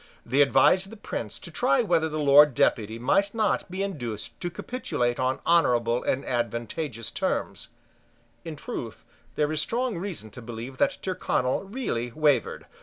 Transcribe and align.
They 0.25 0.41
advised 0.41 0.89
the 0.89 0.97
Prince 0.97 1.37
to 1.37 1.51
try 1.51 1.83
whether 1.83 2.09
the 2.09 2.17
Lord 2.17 2.55
Deputy 2.55 2.97
might 2.97 3.35
not 3.35 3.69
be 3.69 3.83
induced 3.83 4.41
to 4.41 4.49
capitulate 4.49 5.19
on 5.19 5.39
honourable 5.45 6.01
and 6.03 6.25
advantageous 6.25 7.11
terms, 7.11 7.67
In 8.43 8.55
truth 8.55 9.05
there 9.35 9.51
is 9.51 9.61
strong 9.61 9.99
reason 9.99 10.31
to 10.31 10.41
believe 10.41 10.79
that 10.79 10.97
Tyrconnel 11.03 11.65
really 11.65 12.11
wavered. 12.13 12.65